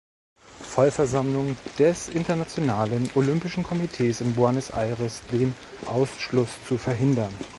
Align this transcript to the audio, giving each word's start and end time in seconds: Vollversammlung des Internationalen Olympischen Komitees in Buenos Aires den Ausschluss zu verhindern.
Vollversammlung 0.61 1.57
des 1.77 2.09
Internationalen 2.09 3.11
Olympischen 3.13 3.61
Komitees 3.63 4.21
in 4.21 4.33
Buenos 4.33 4.71
Aires 4.71 5.21
den 5.31 5.53
Ausschluss 5.85 6.49
zu 6.67 6.79
verhindern. 6.79 7.31